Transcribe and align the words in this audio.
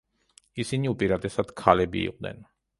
ისინი 0.63 0.91
უპირატესად 0.93 1.53
ქალები 1.63 2.05
იყვნენ. 2.11 2.45